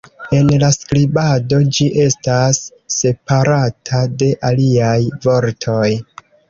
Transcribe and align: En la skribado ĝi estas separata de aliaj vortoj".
En 0.35 0.47
la 0.61 0.69
skribado 0.77 1.59
ĝi 1.77 1.89
estas 2.05 2.63
separata 2.97 4.05
de 4.23 4.35
aliaj 4.53 4.99
vortoj". 5.29 5.89